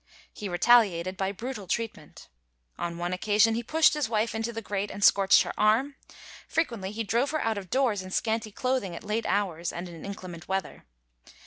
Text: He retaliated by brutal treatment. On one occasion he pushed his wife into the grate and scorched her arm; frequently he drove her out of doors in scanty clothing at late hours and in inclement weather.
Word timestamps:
He 0.33 0.49
retaliated 0.49 1.15
by 1.15 1.31
brutal 1.31 1.67
treatment. 1.67 2.27
On 2.75 2.97
one 2.97 3.13
occasion 3.13 3.53
he 3.53 3.61
pushed 3.61 3.93
his 3.93 4.09
wife 4.09 4.33
into 4.33 4.51
the 4.51 4.59
grate 4.63 4.89
and 4.89 5.03
scorched 5.03 5.43
her 5.43 5.53
arm; 5.59 5.93
frequently 6.47 6.89
he 6.91 7.03
drove 7.03 7.29
her 7.29 7.41
out 7.43 7.59
of 7.59 7.69
doors 7.69 8.01
in 8.01 8.09
scanty 8.09 8.51
clothing 8.51 8.95
at 8.95 9.03
late 9.03 9.27
hours 9.27 9.71
and 9.71 9.87
in 9.87 10.03
inclement 10.03 10.47
weather. 10.47 10.85